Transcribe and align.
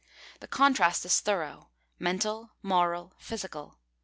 The 0.39 0.47
contrast 0.47 1.05
is 1.05 1.19
thorough 1.19 1.69
mental, 1.99 2.53
moral, 2.63 3.13
physical. 3.19 3.77